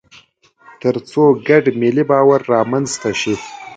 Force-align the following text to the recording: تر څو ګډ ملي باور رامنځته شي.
تر 0.81 0.95
څو 1.09 1.23
ګډ 1.47 1.63
ملي 1.81 2.03
باور 2.11 2.41
رامنځته 2.53 3.09
شي. 3.21 3.35